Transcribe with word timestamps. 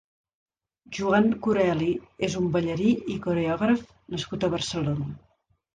Juan 0.97 1.29
Coreli 1.47 1.91
és 2.29 2.39
un 2.41 2.49
ballarí 2.57 2.97
i 3.19 3.21
coreògraf 3.29 3.89
nascut 4.17 4.49
a 4.49 4.53
Barcelona. 4.57 5.15